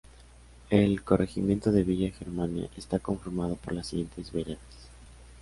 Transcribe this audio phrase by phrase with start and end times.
[0.71, 4.89] El corregimiento de Villa Germania está conformado por las siguientes veredas.